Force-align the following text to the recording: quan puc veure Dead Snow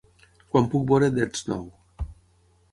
quan 0.53 0.69
puc 0.71 0.87
veure 0.93 1.11
Dead 1.19 1.39
Snow 1.43 1.71